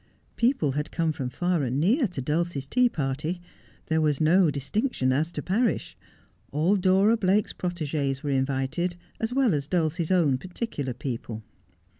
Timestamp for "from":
1.11-1.29